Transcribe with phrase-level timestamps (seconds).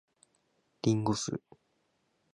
[0.81, 1.43] 林檎酢